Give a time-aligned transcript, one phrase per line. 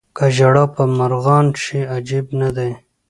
[0.17, 2.71] که ژړا پر مرغان شي عجب نه دی.